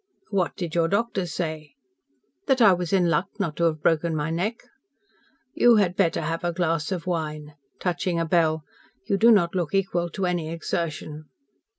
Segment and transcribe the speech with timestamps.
[0.31, 1.75] "What did your doctor say?"
[2.47, 4.63] "That I was in luck not to have broken my neck."
[5.53, 8.63] "You had better have a glass of wine," touching a bell.
[9.05, 11.25] "You do not look equal to any exertion."